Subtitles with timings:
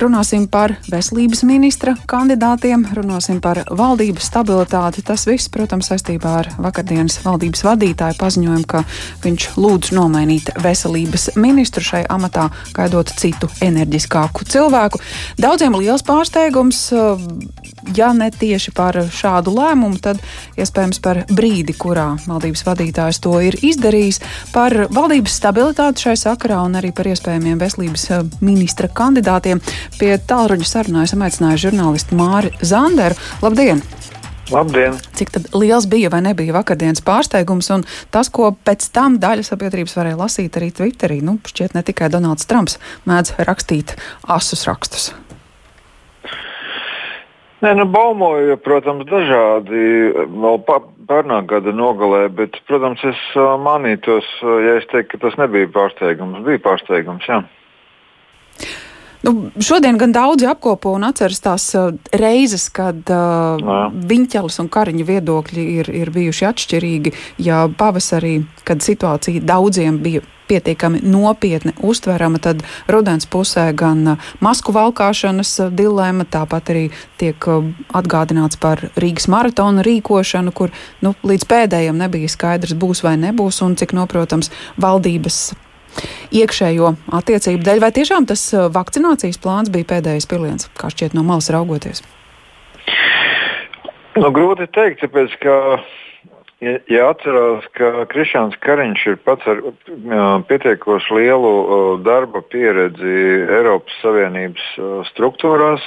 [0.00, 5.02] Runāsim par veselības ministra kandidātiem, runāsim par valdības stabilitāti.
[5.04, 8.80] Tas viss, protams, saistībā ar vakardienas valdības vadītāju paziņojumu, ka
[9.20, 15.02] viņš lūdz nomainīt veselības ministru šai amatā, gaidot citu enerģiskāku cilvēku.
[15.36, 16.86] Daudziem liels pārsteigums,
[17.96, 20.20] ja ne tieši par šādu lēmumu, tad
[20.60, 24.20] iespējams par brīdi, kurā valdības vadītājs to ir izdarījis,
[24.54, 28.08] par valdības stabilitāti šai sakarā un arī par iespējamiem veselības
[28.44, 29.62] ministra kandidātiem.
[30.00, 33.18] Pie tālruņa sarunā esam aicinājuši žurnālistu Māri Zanderu.
[33.44, 33.82] Labdien!
[34.50, 34.96] Labdien!
[35.14, 40.18] Cik liels bija vai nebija vakardienas pārsteigums, un tas, ko pēc tam daļa sabiedrības varēja
[40.18, 43.94] lasīt arī Twitterī, nu, šķiet ne tikai Donalds Trumps mēdz rakstīt
[44.26, 45.12] asus rakstus.
[47.60, 49.80] Nē, nu, baumoju, protams, dažādi
[50.16, 50.62] vēl
[51.10, 53.20] pērnā gada nogalē, bet, protams, es
[53.60, 54.28] manītos,
[54.64, 56.40] ja es teiktu, ka tas nebija pārsteigums.
[56.46, 57.42] Bija pārsteigums, jā.
[59.22, 65.06] Nu, šodien gan daudzi apkopo un atceras tās uh, reizes, kad uh, Viņķelis un Kariņa
[65.10, 67.12] viedokļi ir, ir bijuši atšķirīgi.
[67.44, 74.72] Ja pavasarī, kad situācija daudziem bija pietiekami nopietni uztverama, tad rudens pusē gan uh, masku
[74.72, 76.88] valkāšanas uh, dilēma, tāpat arī
[77.20, 77.50] tiek
[77.92, 80.72] atgādināts par Rīgas maratona rīkošanu, kur
[81.04, 84.48] nu, līdz pēdējiem nebija skaidrs, būs vai nebūs, un cik noprotams
[84.80, 85.50] valdības
[86.34, 87.82] iekšējo attiecību dēļ.
[87.82, 92.04] Vai tiešām tas uh, vakcinācijas plāns bija pēdējais piliens, kā šķiet no malas raugoties?
[94.18, 95.56] Nu, grūti teikt, tāpēc, ka,
[96.64, 97.10] ja, ja
[97.78, 99.62] ka Krišāns Kariņš ir pats ar
[100.50, 101.52] pietiekoši lielu
[102.04, 103.14] darba pieredzi
[103.46, 104.66] Eiropas Savienības
[105.12, 105.84] struktūrās,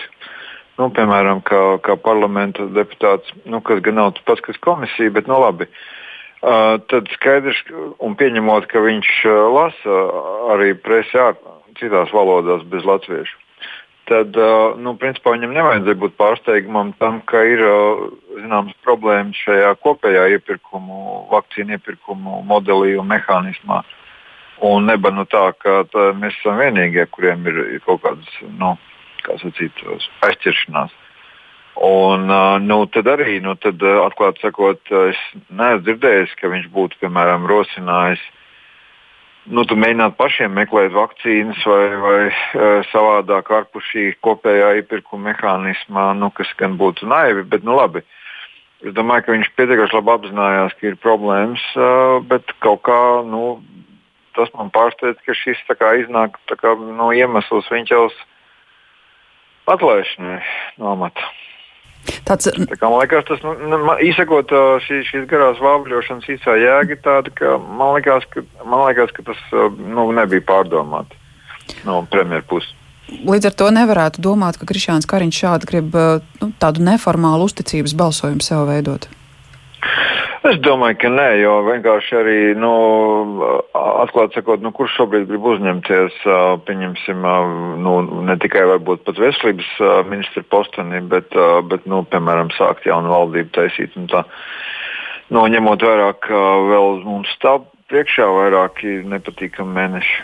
[0.80, 5.42] nu, piemēram, kā, kā parlamenta deputāts, nu, kas gan nav pats, kas komisija, bet nu
[5.44, 5.68] labi.
[5.68, 6.03] Uh,
[6.44, 7.62] tad skaidrs,
[8.04, 10.02] un pieņemot, ka viņš uh, lasa
[10.56, 11.22] arī presi
[11.80, 13.38] citās valodās bez latviešu,
[14.12, 17.64] tad uh, nu, principā viņam nevajadzēja būt pārsteigumam tam, ka ir
[18.36, 23.84] zināmas problēmas šajā kopējā iepirkumu, vakcīnu iepirkumu modelī un mehānismā.
[24.64, 28.76] Un neba nu tā, ka tā, mēs esam vienīgie, kuriem ir kaut kādas nu,
[29.24, 29.80] kā sacīt,
[30.28, 30.92] aizķeršanās.
[31.81, 32.29] Un,
[32.67, 34.79] nu, tad arī, nu, tad, atklāti sakot,
[35.09, 35.19] es
[35.50, 38.22] neesmu dzirdējis, ka viņš būtu, piemēram, rosinājis
[39.51, 42.19] nu, mēģināt pašiem meklēt vakcīnas vai, vai
[42.91, 48.03] savādāk ārpus šī kopējā iepirkuma mehānismā, nu, kas gan būtu naivi, bet nu, labi.
[48.84, 51.63] Es domāju, ka viņš pietiekami labi apzinājās, ka ir problēmas,
[52.28, 53.57] bet kaut kā nu,
[54.38, 58.19] tas man pārsteidz, ka šis kā, iznāk kā, no iemesls viņas
[59.72, 60.41] atlaišanai
[60.81, 61.31] no amata.
[62.28, 62.50] Tāds...
[62.52, 64.52] Tā kā, man liekas, tas, nu, nu izsakot
[64.86, 69.41] šī, šīs garās vābļošanas īsā jēga, tāda, ka man liekas, ka, man liekas, ka tas
[69.80, 71.19] nu, nebija pārdomāti
[71.88, 72.75] no premjeras puses.
[73.28, 78.44] Līdz ar to nevarētu domāt, ka Krišāns Kariņš šādi grib nu, tādu neformālu uzticības balsojumu
[78.44, 79.09] sev veidot.
[80.44, 82.72] Es domāju, ka nē, jo vienkārši arī, nu,
[83.80, 86.18] atklāti sakot, nu, kurš šobrīd grib uzņemties,
[86.68, 87.24] pieņemsim,
[87.80, 87.94] nu,
[88.28, 89.70] ne tikai varbūt pat veselības
[90.09, 91.32] ministra posteni, bet,
[91.72, 93.96] bet nu, piemēram, sākt jaunu valdību taisīt.
[95.32, 96.44] Nu, ņemot vērā, ka
[96.74, 100.20] vēl mums stāv priekšā vairāki nepatīkami mēneši.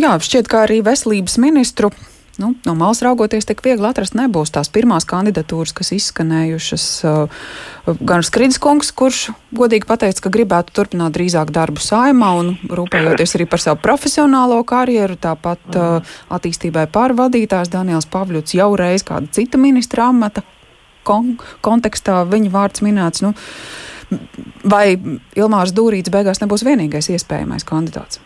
[0.00, 1.92] Jā, šķiet, ka arī veselības ministru
[2.40, 6.86] Nu, no malas raugoties, tik viegli atrast nebūs tās pirmās kandidatūras, kas izskanējušas.
[7.04, 7.42] Uh,
[8.00, 13.48] gan Skridis kungs, kurš godīgi pateica, ka gribētu turpināt drīzāk darbu saimā un rūpējoties arī
[13.52, 20.08] par savu profesionālo karjeru, tāpat uh, attīstībai pārvadītājs Daniels Pavļuts jau reiz kāda cita ministra
[20.08, 20.46] amata
[21.04, 23.26] kon kontekstā viņa vārds minēts.
[23.26, 23.34] Nu,
[24.64, 24.96] vai
[25.36, 28.22] Ilmārs Dūrīts beigās nebūs vienīgais iespējamais kandidāts?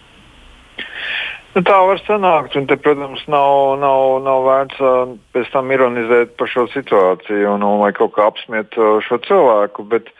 [1.56, 6.34] Nu, tā var sanākt, un te, protams, nav, nav, nav vērts uh, pēc tam ironizēt
[6.36, 9.86] par šo situāciju un, un lai kaut kā apsmiet uh, šo cilvēku.
[9.88, 10.10] Bet,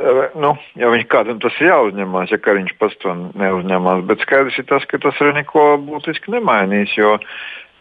[0.00, 3.12] uh, nu, ja viņš kādam tas ir jāuzņemās, ja viņš pats to
[3.42, 6.96] neuzņemās, bet skaidrs ir tas, ka tas arī neko būtiski nemainīs.
[6.96, 7.18] Jo,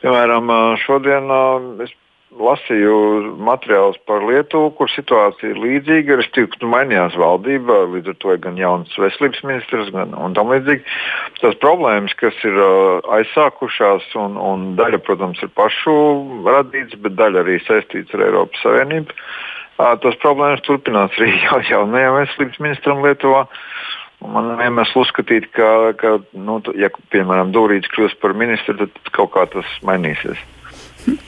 [0.03, 0.51] piemēram,
[0.83, 1.31] šodien
[1.87, 1.95] es
[2.39, 2.95] lasīju
[3.43, 6.17] materiālus par Lietuvu, kur situācija ir līdzīga.
[6.19, 10.85] Respektīvi, nu, mainījās valdība, līdz ar to ir gan jauns veselības ministrs, gan tam līdzīgi.
[11.41, 15.95] Tās problēmas, kas ir uh, aizsākušās, un, un daļa, protams, ir pašu
[16.47, 19.17] radītas, bet daļa arī saistīta ar Eiropas Savienību.
[19.81, 23.45] Uh, tas problēmas turpinās arī jau, jaunajam veselības ministram Lietuvā.
[24.21, 25.67] Man vienmēr uzskatīt, ka,
[25.97, 30.37] ka nu, ja, piemēram, Dūrīts kļūs par ministru, tad kaut kā tas mainīsies.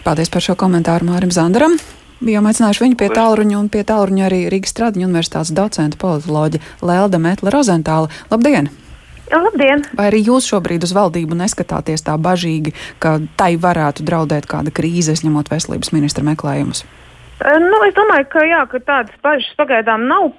[0.03, 1.77] Paldies par šo komentāru Mārim Zandaram.
[2.23, 7.19] Bijām aicinājuši viņu pie tālruņa un pie tālruņa arī Rīgas Stradiņa universitātes docenta politoloģa Lelda
[7.19, 8.11] Metla Rozentāla.
[8.31, 8.69] Labdien!
[9.33, 9.83] Labdien!
[9.97, 15.15] Vai arī jūs šobrīd uz valdību neskatāties tā bažīgi, ka tai varētu draudēt kāda krīze,
[15.25, 16.85] ņemot veselības ministra meklējumus?
[17.43, 20.29] Nu, es domāju, ka, jā, ka tādas bažas pagaidām nav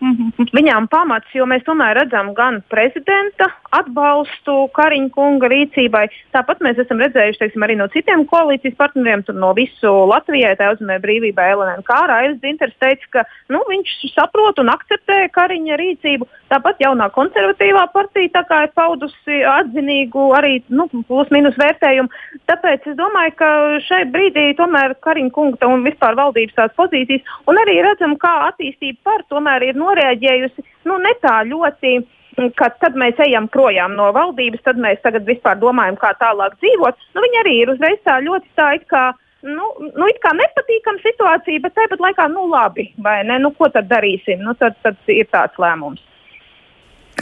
[0.56, 6.06] viņām pamats, jo mēs tomēr redzam gan prezidenta atbalstu Kariņa kunga rīcībai.
[6.32, 11.02] Tāpat mēs esam redzējuši teiksim, arī no citiem koalīcijas partneriem, no visu Latvijai, tā uzmanībai
[11.04, 16.30] brīvībai, LNK Raivis Dinters teica, ka nu, viņš saprot un akceptē Kariņa rīcību.
[16.54, 22.08] Tāpat jaunā konservatīvā partija ir paudusi atzinīgu arī nu, plus-minus vērtējumu.
[22.48, 23.52] Tāpēc es domāju, ka
[23.90, 28.32] šai brīdī tomēr Kariņa kunga un vispār valdības tās pozīcijas pozīcijas, un arī redzam, kā
[28.50, 32.04] attīstība par tomēr ir noreaģējusi nu, ne tā ļoti.
[32.58, 36.96] Kad tad mēs ejam projām no valdības, tad mēs tagad vispār domājam, kā tālāk dzīvot.
[37.14, 39.04] Nu, viņi arī ir uzreiz tā ļoti tā, it kā,
[39.46, 43.38] nu, nu, it kā nepatīkama situācija, bet tāpat laikā, nu, labi, vai ne?
[43.38, 44.42] Nu, ko tad darīsim?
[44.42, 46.02] Nu, tad, tad ir tāds lēmums.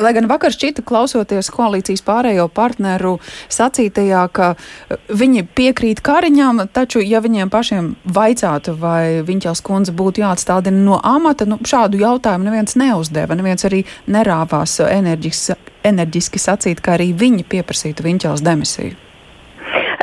[0.01, 3.19] Lai gan vakar šķita, klausoties koalīcijas pārējo partneru
[3.53, 10.25] sacītajā, ka eh, viņi piekrīt Kariņam, taču, ja viņiem pašiem vaicātu, vai Viņķels kundze būtu
[10.25, 16.97] jāatstādina no amata, nu, šādu jautājumu neviens neuzdeva, neviens arī nerāvās enerģiski, enerģiski sacīt, ka
[16.97, 19.12] arī viņi pieprasītu Viņķels demisiju.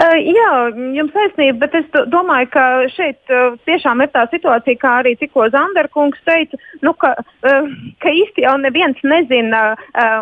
[0.09, 0.51] Uh, jā,
[0.95, 2.63] jums taisnība, bet es domāju, ka
[2.93, 7.67] šeit uh, tiešām ir tā situācija, kā arī tikko Zanderkungs teica, nu, ka, uh,
[8.01, 9.61] ka īsti jau neviens nezina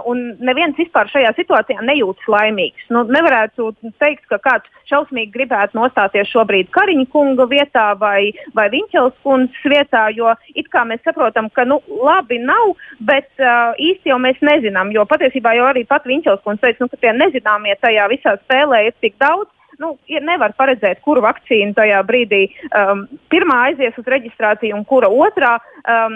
[0.09, 2.87] un neviens vispār šajā situācijā nejūtas laimīgs.
[2.93, 3.69] Nu, nevarētu
[4.01, 10.07] teikt, ka kāds šausmīgi gribētu nostāties šobrīd Kariņa kunga vietā vai, vai Viņķels kundzes vietā,
[10.15, 12.73] jo it kā mēs saprotam, ka nu, labi nav,
[13.07, 17.01] bet īsti jau mēs nezinām, jo patiesībā jau arī pat Viņķels kundze teica, nu, ka
[17.03, 19.51] tie nezināmie tajā visā spēlē ir tik daudz
[19.81, 25.09] nu, ir nevar paredzēt, kuru vakcīnu tajā brīdī um, pirmā aizies uz reģistrāciju un kura
[25.09, 25.57] otrā.
[25.87, 26.15] Um,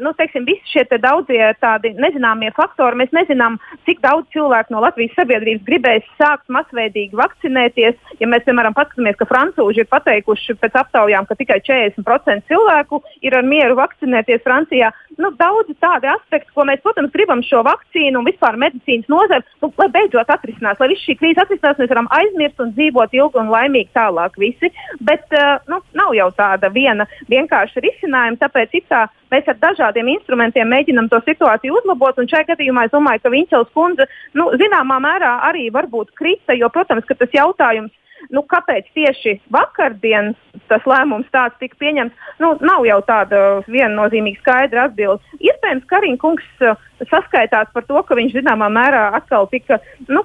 [0.00, 3.00] nu, teiksim, visi šie te daudzie tādi nezināmie faktori.
[3.02, 3.58] Mēs nezinām,
[3.88, 7.98] cik daudz cilvēku no Latvijas sabiedrības gribēs sākt masveidīgi vakcinēties.
[8.22, 13.36] Ja mēs, piemēram, paskatāmies, ka francūži ir pateikuši pēc aptaujām, ka tikai 40% cilvēku ir
[13.36, 18.28] ar mieru vakcinēties Francijā, nu, daudzi tādi aspekti, ko mēs, protams, gribam šo vakcīnu un
[18.28, 22.62] vispār medicīnas nozari, nu, lai beidzot atrisinās, lai viss šī krīze atrisinās, mēs varam aizmirst
[22.64, 24.70] un dzīvot ilgi un laimīgi tālāk visi.
[25.00, 30.68] Bet uh, nu, nav jau tāda viena vienkārša risinājuma, tāpēc tā, mēs ar dažādiem instrumentiem
[30.68, 32.20] mēģinam to situāciju uzlabot.
[32.20, 34.06] Šajā gadījumā es domāju, ka Viņķels kundze
[34.36, 37.94] nu, zināmā mērā arī varbūt krita, jo, protams, tas jautājums
[38.28, 40.34] nu, kāpēc tieši vakardien
[40.68, 45.22] tas lēmums tāds tika pieņemts, nu, nav jau tāda viennozīmīga skaidra atbilde.
[45.40, 46.76] Iespējams, ka Kariņš kungs uh,
[47.10, 50.24] saskaitās par to, ka viņš zināmā mērā atkal tika nu,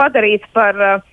[0.00, 1.06] padarīts par uh,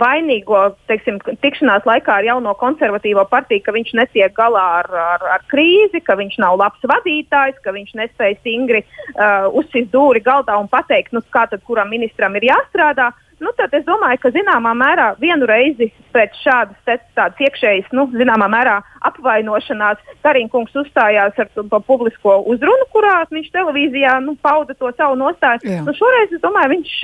[0.00, 5.44] vainīgo teiksim, tikšanās laikā ar jauno konservatīvo partiju, ka viņš netiek galā ar, ar, ar
[5.50, 10.70] krīzi, ka viņš nav labs vadītājs, ka viņš nespēja stingri uh, uzsist dūri galdā un
[10.72, 13.12] pateikt, nu, kā tad kuram ministram ir jāstrādā.
[13.36, 18.48] Nu, tad es domāju, ka zināmā mērā vienu reizi pēc šādas tādas iekšējas, nu, zināmā
[18.48, 18.78] mērā
[19.10, 25.68] apvainošanās, Kariņkungs uzstājās ar to publisko uzrunu, kurā viņš televīzijā nu, pauda to savu nostāju.
[25.68, 25.82] Jā.
[25.84, 26.94] Nu, šoreiz, es domāju, viņš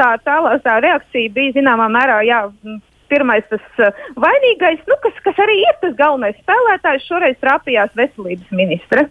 [0.00, 2.22] tā, tā, tā reakcija bija zināmā mērā.
[2.28, 2.46] Jā,
[3.08, 8.50] Pirmais tas uh, vainīgais, nu, kas, kas arī ir tas galvenais spēlētājs, šoreiz trāpījās veselības
[8.52, 9.06] ministre.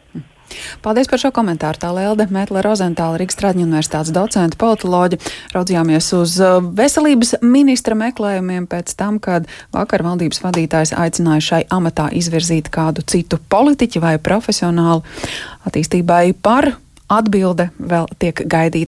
[0.85, 1.79] Paldies par šo komentāru.
[1.81, 5.19] Tā Lelde Mētla Rozentāla, Rīgas Strādņu universitātes docenta, politoloģa.
[5.55, 12.09] Raudzījāmies uz uh, veselības ministra meklējumiem pēc tam, kad vakar valdības vadītājs aicināja šai amatā
[12.15, 15.03] izvirzīt kādu citu politiķi vai profesionālu
[15.67, 16.75] attīstībai par
[17.07, 18.85] atbilde vēl tiek gaidīta.